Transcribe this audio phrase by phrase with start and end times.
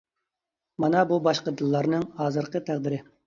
[0.85, 3.01] مانا بۇ باشقا دىنلارنىڭ ھازىرقى تەقدىرى.